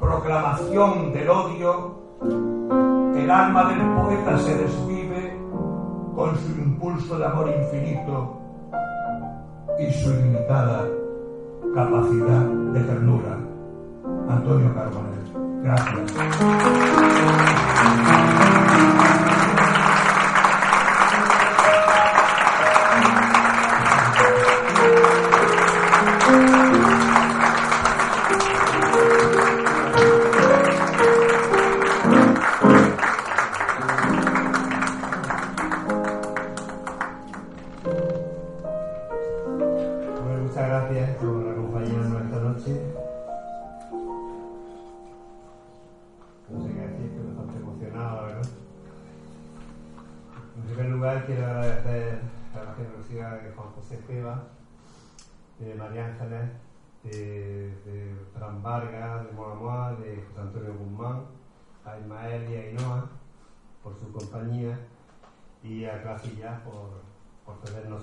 proclamación 0.00 1.12
del 1.12 1.28
odio, 1.28 2.00
el 3.14 3.30
alma 3.30 3.64
del 3.72 3.94
poeta 3.94 4.38
se 4.38 4.56
desvive 4.56 5.38
con 6.14 6.36
su 6.36 6.52
impulso 6.60 7.18
de 7.18 7.26
amor 7.26 7.48
infinito 7.48 8.40
y 9.78 9.92
su 9.92 10.10
ilimitada 10.10 10.86
capacidad 11.74 12.44
de 12.72 12.80
ternura. 12.80 13.38
Antonio 14.28 14.74
Carbonell. 14.74 15.19
Gracias. 15.62 16.10
De 60.10 60.22
José 60.22 60.40
Antonio 60.40 60.74
Guzmán, 60.74 61.24
a 61.84 61.98
Ismael 61.98 62.50
y 62.50 62.56
a 62.56 62.60
Ainhoa 62.60 63.08
por 63.82 63.98
su 63.98 64.12
compañía 64.12 64.78
y 65.62 65.84
a 65.84 66.02
Ya 66.02 66.62
por, 66.64 67.02
por 67.44 67.58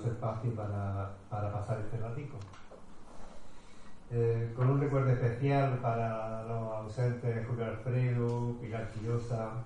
espacio 0.08 0.54
para, 0.54 1.16
para 1.28 1.52
pasar 1.52 1.80
este 1.80 1.98
ratico. 1.98 2.38
Eh, 4.10 4.52
con 4.56 4.70
un 4.70 4.80
recuerdo 4.80 5.10
especial 5.10 5.78
para 5.80 6.44
los 6.44 6.72
ausentes 6.72 7.46
Julio 7.46 7.66
Alfredo, 7.66 8.56
Pilar 8.58 8.90
Quillosa, 8.90 9.64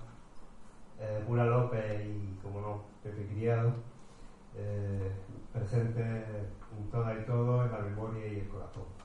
eh, 0.99 1.23
López 1.27 2.05
y, 2.05 2.37
como 2.41 2.59
no, 2.59 2.83
Pepe 3.01 3.25
Criado, 3.27 3.73
eh, 4.55 5.11
presentes 5.53 6.25
en 6.77 6.89
todas 6.91 7.17
y 7.17 7.25
todos 7.25 7.65
en 7.65 7.71
la 7.71 7.79
memoria 7.79 8.27
y 8.27 8.39
el 8.39 8.47
corazón. 8.49 9.02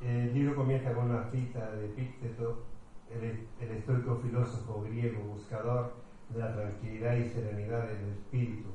El 0.00 0.32
libro 0.32 0.54
comienza 0.54 0.92
con 0.92 1.10
una 1.10 1.24
cita 1.30 1.72
de 1.72 1.86
Epícteto, 1.86 2.62
el, 3.10 3.48
el 3.60 3.76
estoico 3.76 4.16
filósofo 4.16 4.82
griego 4.82 5.22
buscador 5.24 5.92
de 6.28 6.38
la 6.38 6.54
tranquilidad 6.54 7.16
y 7.16 7.28
serenidad 7.30 7.84
del 7.86 8.10
espíritu. 8.10 8.68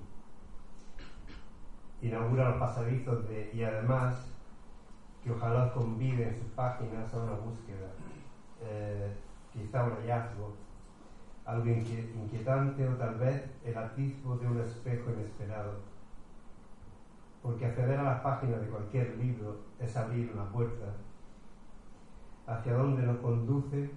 Inaugura 2.01 2.49
los 2.49 2.59
pasadizos 2.59 3.27
de, 3.29 3.51
y 3.53 3.63
además 3.63 4.25
que 5.23 5.31
ojalá 5.31 5.71
convide 5.73 6.27
en 6.27 6.38
sus 6.38 6.51
páginas 6.51 7.13
a 7.13 7.23
una 7.23 7.33
búsqueda, 7.33 7.88
eh, 8.62 9.13
quizá 9.53 9.86
un 9.86 9.91
hallazgo, 9.91 10.53
algo 11.45 11.65
inquietante 11.67 12.86
o 12.88 12.95
tal 12.95 13.15
vez 13.15 13.49
el 13.63 13.77
atisbo 13.77 14.36
de 14.36 14.47
un 14.47 14.59
espejo 14.59 15.12
inesperado. 15.12 15.75
Porque 17.41 17.65
acceder 17.65 17.99
a 17.99 18.03
las 18.03 18.21
páginas 18.21 18.59
de 18.59 18.67
cualquier 18.67 19.15
libro 19.15 19.57
es 19.79 19.95
abrir 19.95 20.31
una 20.33 20.45
puerta. 20.51 20.86
Hacia 22.45 22.73
dónde 22.73 23.03
nos 23.03 23.17
conduce 23.19 23.89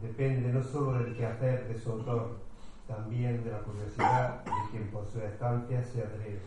depende 0.00 0.52
no 0.52 0.62
solo 0.62 0.98
del 0.98 1.16
quehacer 1.16 1.68
de 1.68 1.78
su 1.78 1.92
autor, 1.92 2.38
también 2.86 3.44
de 3.44 3.50
la 3.50 3.58
curiosidad 3.58 4.44
de 4.44 4.50
quien 4.70 4.88
por 4.88 5.06
su 5.06 5.20
estancia 5.20 5.82
se 5.84 6.02
atreve. 6.02 6.40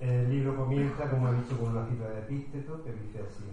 El 0.00 0.30
libro 0.30 0.56
comienza, 0.56 1.08
como 1.08 1.28
he 1.28 1.34
dicho, 1.34 1.58
con 1.58 1.76
una 1.76 1.86
cita 1.86 2.08
de 2.08 2.18
Epícteto 2.20 2.82
que 2.82 2.92
dice 2.92 3.20
así. 3.20 3.44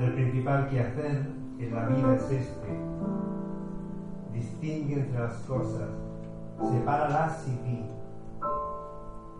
El 0.00 0.12
principal 0.14 0.68
quehacer 0.68 1.26
en 1.58 1.74
la 1.74 1.86
vida 1.86 2.16
es 2.16 2.30
este. 2.30 2.80
Distingue 4.32 4.94
entre 4.94 5.20
las 5.20 5.36
cosas, 5.42 5.88
sepáralas 6.68 7.46
y 7.48 7.56
di. 7.66 7.86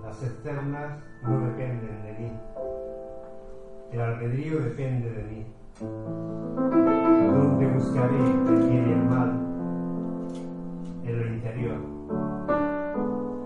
Las 0.02 0.22
externas 0.22 0.98
no 1.22 1.40
dependen 1.40 2.02
de 2.02 2.12
mí. 2.12 2.32
El 3.92 4.00
albedrío 4.00 4.60
depende 4.60 5.10
de 5.10 5.22
mí. 5.24 5.46
¿Dónde 5.80 7.66
buscaré 7.66 8.16
el 8.16 8.58
bien 8.68 8.88
y 8.88 8.92
el 8.92 9.04
mal? 9.04 9.30
En 11.04 11.18
lo 11.18 11.26
interior, 11.26 11.76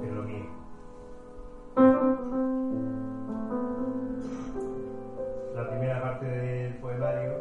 en 0.03 0.15
lo 0.15 0.23
mío. 0.23 0.47
La 5.55 5.71
primera 5.71 6.03
parte 6.03 6.27
del 6.27 6.75
poemario 6.75 7.41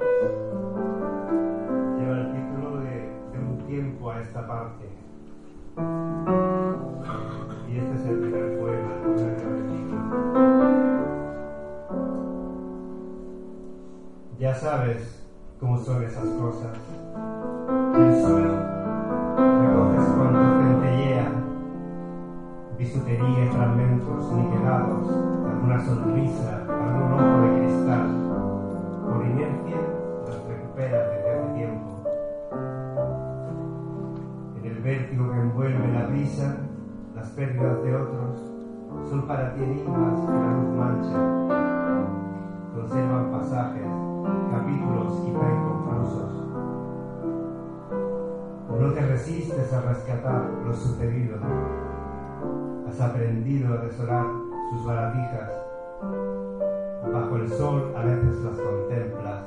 lleva 1.97 2.17
el 2.17 2.31
título 2.31 2.77
de 2.77 3.39
un 3.39 3.57
tiempo 3.67 4.11
a 4.11 4.21
esta 4.21 4.47
parte. 4.47 4.85
Ya 14.39 14.53
sabes 14.53 15.25
cómo 15.59 15.77
son 15.77 16.03
esas 16.03 16.27
cosas. 16.29 16.77
El 17.95 18.21
suelo 18.21 18.53
recoges 19.61 20.05
cuando 20.15 20.39
centellea, 20.61 21.31
bisutería 22.77 23.45
y 23.45 23.47
fragmentos 23.47 24.31
niquelados, 24.33 25.07
alguna 25.49 25.79
sonrisa, 25.85 26.67
algún 26.69 27.13
ojo 27.13 27.41
de 27.41 27.59
cristal. 27.59 28.07
Por 29.09 29.25
inercia 29.25 29.77
los 30.27 30.47
recuperas 30.47 31.22
envuelve 35.65 35.93
la 35.93 36.07
brisa, 36.07 36.57
las 37.15 37.29
pérdidas 37.29 37.83
de 37.83 37.95
otros 37.95 38.37
son 39.09 39.27
para 39.27 39.53
ti 39.53 39.63
enigmas 39.63 40.19
que 40.19 40.31
la 40.31 40.53
luz 40.53 40.75
mancha. 40.75 41.17
Conservan 42.75 43.31
pasajes, 43.31 43.87
capítulos 44.51 45.21
quizá 45.21 45.51
inconclusos. 45.51 46.31
No 48.79 48.91
te 48.91 49.01
resistes 49.01 49.71
a 49.73 49.81
rescatar 49.81 50.49
lo 50.65 50.73
sucedido. 50.73 51.37
Has 52.89 52.99
aprendido 52.99 53.73
a 53.73 53.77
atesorar 53.77 54.25
sus 54.71 54.85
baratijas. 54.85 55.51
Bajo 57.13 57.35
el 57.37 57.49
sol 57.49 57.93
a 57.95 58.03
veces 58.03 58.43
las 58.43 58.57
contemplas. 58.57 59.43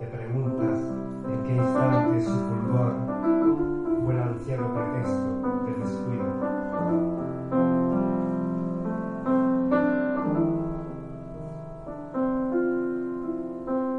Te 0.00 0.06
preguntas 0.06 0.78
en 1.30 1.42
qué 1.44 1.56
instante 1.56 2.20
su 2.20 2.30
fulgor 2.30 3.13
cielo 4.40 4.72
pretexto 4.74 5.64
de 5.64 5.72
descuido. 5.80 6.24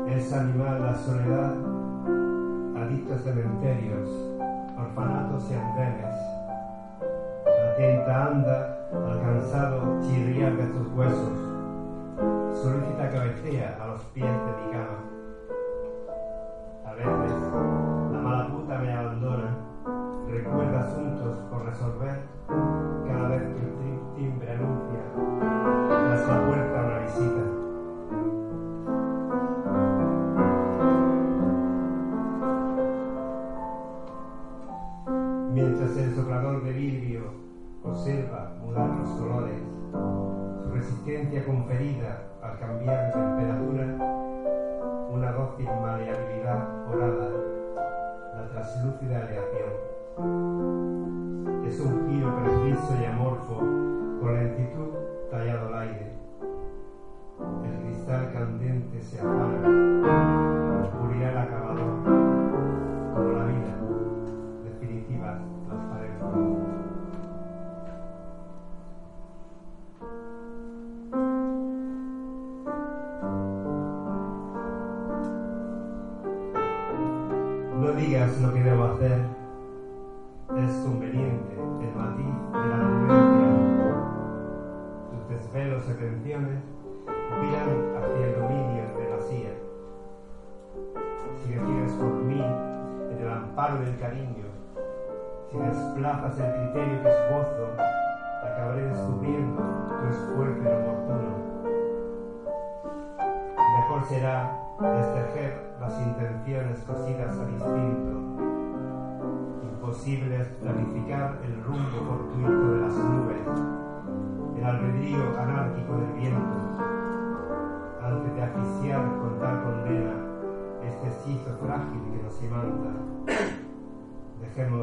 Es 0.08 0.34
animal 0.34 0.82
la 0.82 0.96
soledad, 0.96 1.54
adictos 2.78 3.22
cementerios, 3.22 4.10
orfanatos 4.78 5.52
y 5.52 5.54
andenes. 5.54 6.16
Atenta 7.74 8.26
anda, 8.28 8.90
alcanzado, 8.94 10.02
chirría 10.02 10.50
de 10.52 10.66
tus 10.68 10.88
huesos. 10.96 11.40
Solicita 12.62 13.10
cabecea 13.12 13.78
a 13.82 13.88
los 13.88 14.02
pies 14.06 14.26
de 14.26 14.64
mi 14.64 14.72
cama. 14.72 15.00
A 16.86 16.94
veces, 16.94 17.54
la 18.12 18.20
mala 18.20 18.48
puta 18.48 18.78
me 18.80 18.92
abandona 18.92 19.65
recuerda 20.30 20.88
asuntos 20.88 21.38
por 21.50 21.66
resolver 21.66 22.22
cada 22.48 23.28
vez 23.30 23.42
que 23.42 23.60
el 23.60 24.16
timbre 24.16 24.52
anuncia 24.52 25.00
tras 25.88 26.28
la. 26.28 26.65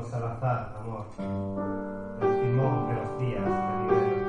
Salazar, 0.04 0.74
amor. 0.80 1.04
Esquimó 2.20 2.86
de 2.88 2.94
los 2.94 3.18
días 3.18 3.44
venideros. 3.44 4.22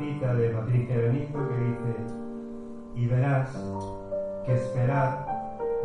Este 0.00 0.34
de 0.34 0.50
Patricia 0.50 0.96
Benito 0.98 1.38
que 1.48 1.56
dice, 1.56 1.96
y 2.94 3.06
verás 3.06 3.48
que 4.44 4.54
esperar 4.54 5.26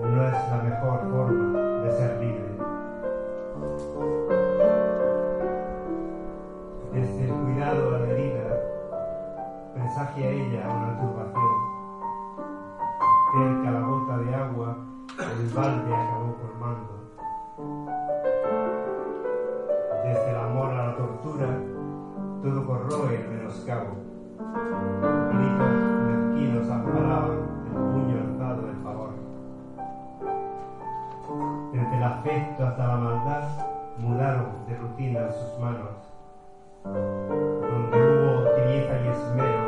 no 0.02 0.28
es 0.28 0.50
la 0.50 0.64
mejor 0.64 1.00
forma 1.10 1.60
de 1.84 1.92
ser 1.92 2.20
libre. 2.20 2.55
presagia 9.76 10.30
ella 10.30 10.70
una 10.70 11.00
turbación. 11.00 11.56
Cerca 13.34 13.72
la 13.72 13.82
gota 13.82 14.18
de 14.20 14.36
agua, 14.36 14.78
el 15.20 15.50
balde 15.50 15.94
acabó 15.94 16.38
colmando. 16.38 16.94
Desde 20.04 20.30
el 20.30 20.38
amor 20.38 20.72
a 20.72 20.88
la 20.88 20.96
tortura, 20.96 21.48
todo 22.42 22.66
corroe 22.66 23.22
el 23.22 23.30
menoscabo. 23.30 23.98
Gritos 25.34 25.74
mezquinos 26.08 26.70
amparaban 26.70 27.38
el 27.66 27.74
puño 27.74 28.18
alzado 28.22 28.62
del 28.68 28.78
favor. 28.78 29.10
Desde 31.74 31.98
el 31.98 32.04
afecto 32.04 32.66
hasta 32.66 32.88
la 32.88 32.96
maldad, 32.96 33.44
mudaron 33.98 34.66
de 34.68 34.78
rutina 34.78 35.32
sus 35.32 35.60
manos, 35.60 35.96
donde 36.84 37.98
hubo 37.98 38.50
tibieza 38.56 39.02
y 39.02 39.08
esmero. 39.08 39.65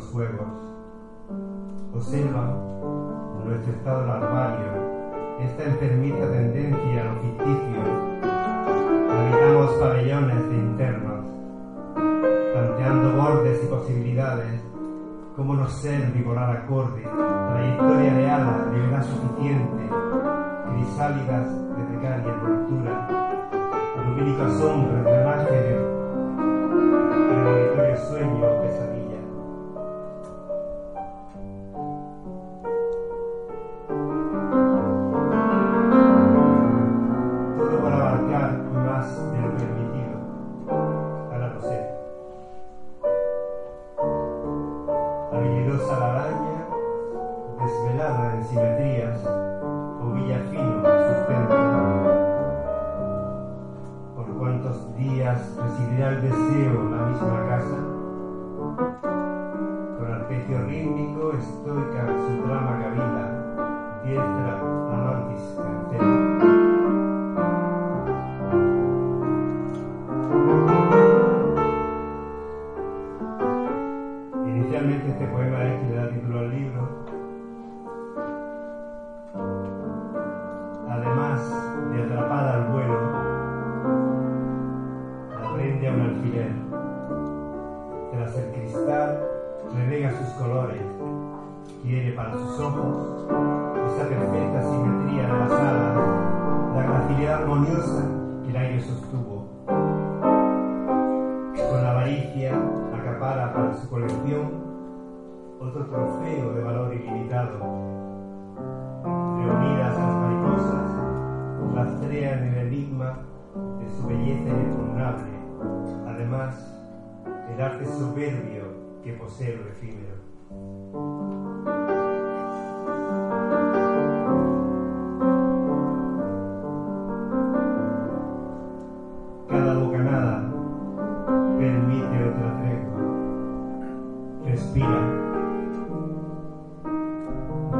los 0.00 0.49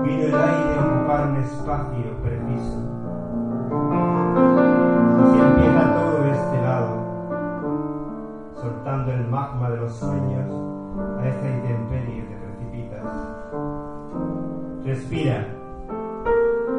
vino 0.02 0.22
el 0.22 0.34
aire 0.34 0.78
a 0.78 0.84
ocupar 0.84 1.28
un 1.28 1.36
espacio 1.36 2.16
preciso. 2.22 2.78
Así 5.20 5.40
empieza 5.40 5.94
todo 5.94 6.22
de 6.22 6.30
este 6.30 6.62
lado, 6.62 6.92
soltando 8.60 9.12
el 9.12 9.28
magma 9.28 9.70
de 9.70 9.76
los 9.76 9.92
sueños 9.92 10.70
a 11.20 11.28
esta 11.28 11.48
intemperie 11.48 12.22
te 12.22 12.36
precipitas. 12.36 13.04
Respira, 14.84 15.46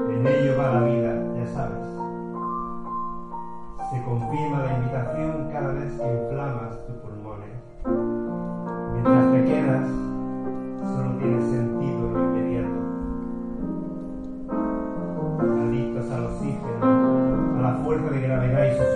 en 0.09 0.27
ello 0.27 0.57
va 0.57 0.71
la 0.73 0.83
vida, 0.83 1.13
ya 1.37 1.47
sabes. 1.53 1.87
Se 3.91 4.03
confirma 4.03 4.63
la 4.63 4.73
invitación 4.77 5.49
cada 5.51 5.73
vez 5.73 5.91
que 5.93 6.23
inflamas 6.23 6.85
tus 6.85 6.95
pulmones. 6.97 7.49
¿eh? 7.49 7.89
Mientras 8.93 9.31
te 9.31 9.45
quedas, 9.45 9.87
solo 10.95 11.17
tienes 11.17 11.50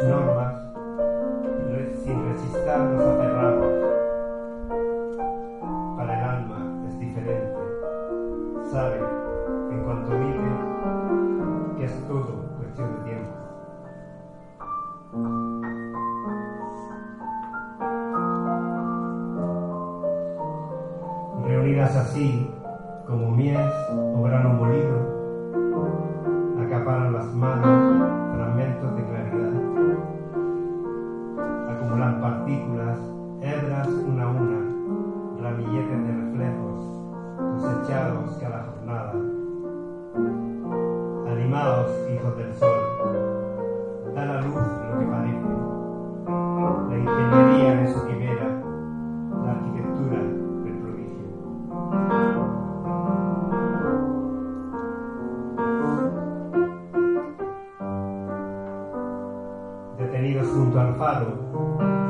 normas 0.10 0.54
sin 2.04 2.24
resistar 2.26 2.80
los 2.82 3.02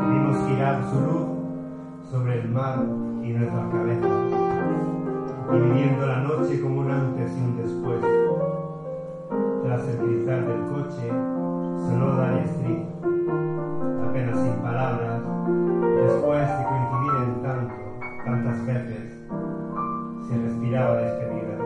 Vimos 0.09 0.37
girar 0.47 0.83
su 0.89 0.99
luz 1.01 1.25
sobre 2.11 2.41
el 2.41 2.49
mar 2.49 2.79
y 3.23 3.31
nuestras 3.31 3.67
cabezas, 3.71 4.11
dividiendo 5.51 6.05
la 6.05 6.19
noche 6.21 6.61
como 6.61 6.81
un 6.81 6.91
antes 6.91 7.31
y 7.35 7.41
un 7.41 7.57
después. 7.57 7.99
Tras 9.63 9.87
el 9.87 9.97
cristal 9.97 10.47
del 10.47 10.61
coche, 10.71 11.09
sonó 11.09 12.15
Dani 12.15 12.39
Street, 12.41 12.83
apenas 14.07 14.39
sin 14.39 14.53
palabras, 14.61 15.21
después 16.03 16.47
de 16.47 16.65
coincidir 16.65 17.13
en 17.23 17.41
tanto, 17.41 17.75
tantas 18.25 18.65
veces, 18.65 19.17
se 20.27 20.37
respiraba 20.37 20.97
despedida. 20.97 21.64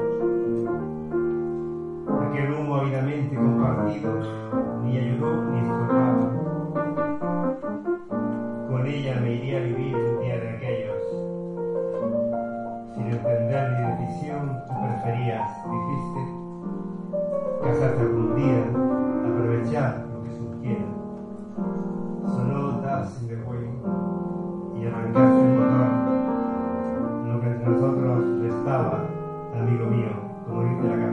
amigo 29.69 29.85
mío, 29.87 30.09
como. 30.47 31.08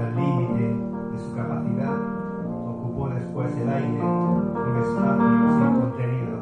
hasta 0.00 0.20
límite 0.20 0.62
de 1.12 1.18
su 1.18 1.34
capacidad, 1.34 1.94
ocupó 2.66 3.08
después 3.10 3.54
el 3.56 3.68
aire, 3.68 4.02
un 4.02 4.76
espacio 4.78 5.50
sin 5.58 5.80
contenido. 5.80 6.40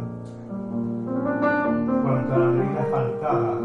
Cuanto 2.02 2.34
a 2.34 2.38
la 2.38 2.46
bebida 2.46 2.86
faltaba, 2.90 3.58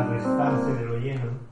al 0.00 0.10
restarse 0.10 0.74
de 0.74 0.86
lo 0.86 0.98
lleno, 0.98 1.47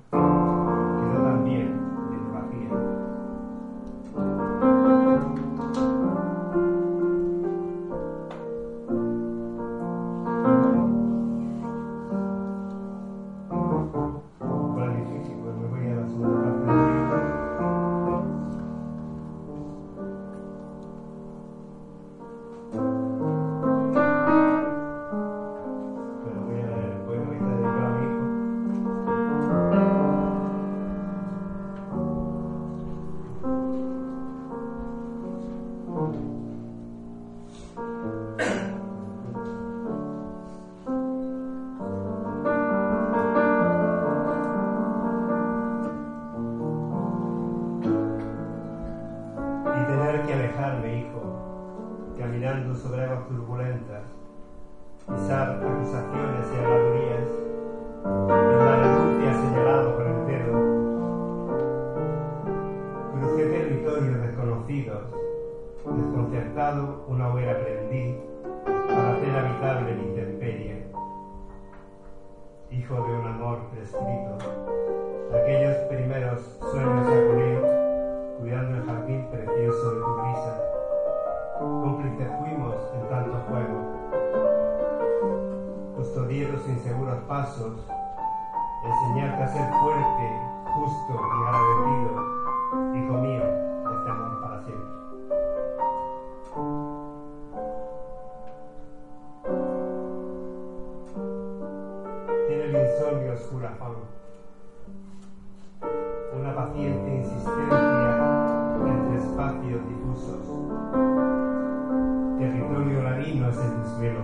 desvelo. 113.97 114.21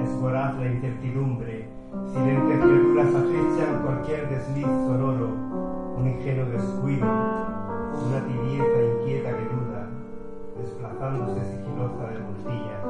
Es 0.00 0.20
voraz 0.20 0.56
la 0.56 0.66
incertidumbre, 0.66 1.68
silentes 2.12 2.58
criaturas 2.58 3.08
acechan 3.08 3.82
cualquier 3.82 4.28
desliz 4.28 4.66
sonoro, 4.66 5.28
un 5.96 6.06
ingenuo 6.06 6.46
descuido, 6.46 7.06
una 7.06 8.24
tibieza 8.26 8.82
inquieta 8.82 9.30
que 9.30 9.44
duda, 9.44 9.88
desplazándose 10.58 11.40
sigilosa 11.44 12.06
de 12.06 12.20
puntillas. 12.20 12.82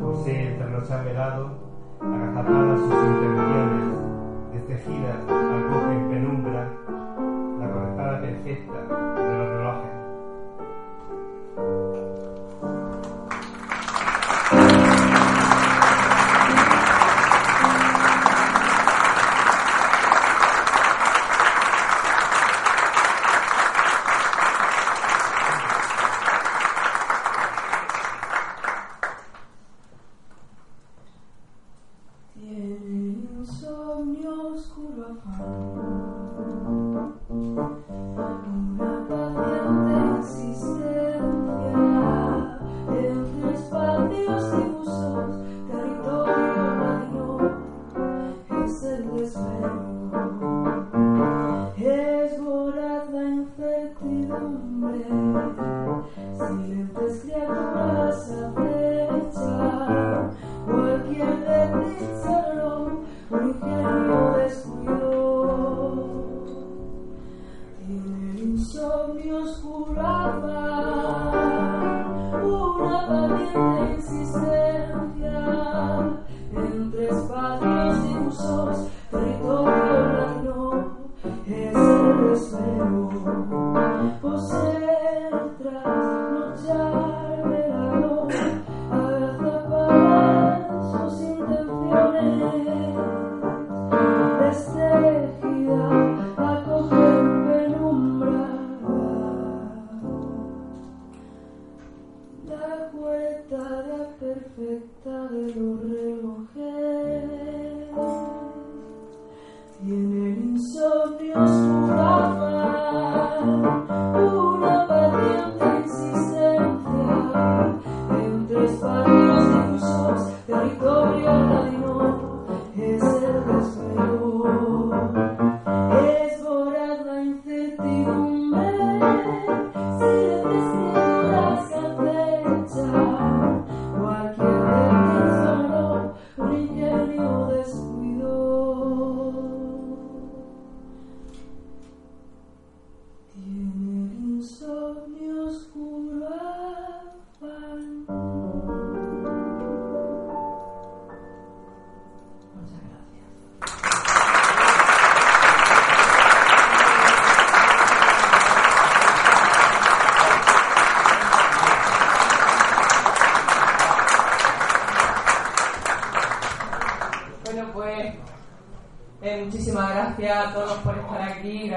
Posee 0.00 0.52
entre 0.52 0.70
los 0.70 0.88
velado, 0.88 1.50
agazapadas 2.00 2.80
sus 2.80 2.94
intenciones, 2.94 3.84
destejidas 4.52 5.39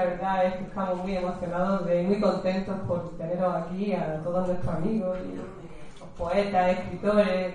La 0.04 0.10
verdad 0.10 0.44
es 0.44 0.54
que 0.56 0.64
estamos 0.64 0.98
muy 0.98 1.16
emocionados 1.16 1.88
y 1.90 2.02
muy 2.02 2.20
contentos 2.20 2.76
por 2.86 3.16
teneros 3.16 3.54
aquí, 3.54 3.94
a 3.94 4.20
todos 4.22 4.48
nuestros 4.48 4.74
amigos, 4.74 5.16
y 5.24 6.18
poetas, 6.18 6.78
escritores. 6.78 7.54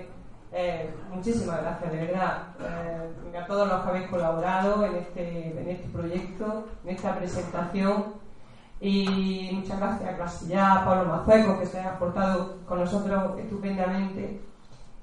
Eh, 0.52 0.90
muchísimas 1.14 1.62
gracias, 1.62 1.92
de 1.92 2.08
verdad. 2.08 2.44
Eh, 2.60 3.38
a 3.38 3.46
todos 3.46 3.68
los 3.68 3.84
que 3.84 3.90
habéis 3.90 4.08
colaborado 4.08 4.84
en 4.84 4.96
este, 4.96 5.60
en 5.62 5.70
este 5.70 5.88
proyecto, 5.90 6.68
en 6.84 6.96
esta 6.96 7.16
presentación. 7.16 8.16
Y 8.82 9.52
muchas 9.54 9.80
gracias 9.80 10.10
a 10.10 10.16
Clasillá, 10.16 10.74
a 10.74 10.86
Pablo 10.86 11.06
Mazueco, 11.06 11.60
que 11.60 11.68
se 11.68 11.80
ha 11.80 12.00
portado 12.00 12.58
con 12.66 12.80
nosotros 12.80 13.40
estupendamente. 13.40 14.42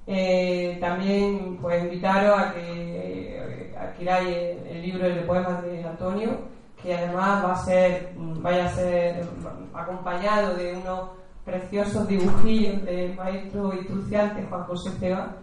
Eh, 0.05 0.77
también 0.81 1.57
pues 1.61 1.81
invitaros 1.81 2.39
a 2.39 2.53
que 2.53 3.73
adquiráis 3.79 4.27
el, 4.27 4.67
el 4.67 4.81
libro 4.81 5.07
de 5.07 5.21
poemas 5.21 5.63
de 5.63 5.85
Antonio, 5.85 6.56
que 6.81 6.95
además 6.95 7.43
va 7.43 7.53
a 7.53 7.65
ser, 7.65 8.13
vaya 8.15 8.67
a 8.67 8.71
ser 8.71 9.27
acompañado 9.73 10.55
de 10.55 10.75
unos 10.75 11.09
preciosos 11.45 12.07
dibujillos 12.07 12.83
del 12.83 13.15
maestro 13.15 13.73
instruciante 13.73 14.45
Juan 14.49 14.63
José 14.63 14.91
Ceba, 14.99 15.35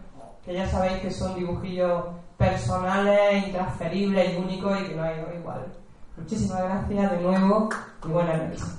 que 0.45 0.55
ya 0.55 0.69
sabéis 0.69 1.01
que 1.01 1.11
son 1.11 1.35
dibujillos 1.35 2.05
personales, 2.37 3.47
intransferibles 3.47 4.35
y 4.35 4.37
únicos 4.37 4.81
y 4.81 4.85
que 4.85 4.95
no 4.95 5.03
hay 5.03 5.17
igual. 5.39 5.67
Muchísimas 6.17 6.63
gracias 6.63 7.11
de 7.11 7.21
nuevo 7.23 7.69
y 8.05 8.09
buenas 8.09 8.39
noches. 8.39 8.79